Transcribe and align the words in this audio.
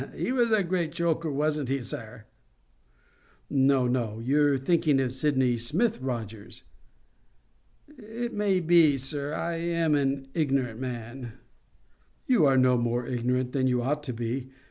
"He 0.15 0.31
was 0.31 0.49
a 0.49 0.63
great 0.63 0.91
joker, 0.93 1.31
wasn't 1.31 1.69
he, 1.69 1.83
sir?" 1.83 2.23
"No, 3.51 3.85
no; 3.85 4.17
you're 4.17 4.57
thinking 4.57 4.99
of 4.99 5.13
Sydney 5.13 5.59
Smith, 5.59 6.01
Rogers." 6.01 6.63
"It 7.99 8.33
may 8.33 8.61
be, 8.61 8.97
sir. 8.97 9.31
I 9.35 9.57
am 9.57 9.93
an 9.93 10.29
ignorant 10.33 10.79
man." 10.79 11.33
"You 12.25 12.47
are 12.47 12.57
no 12.57 12.79
more 12.79 13.05
ignorant 13.05 13.51
than 13.51 13.67
you 13.67 13.83
ought 13.83 14.01
to 14.01 14.13
be. 14.13 14.49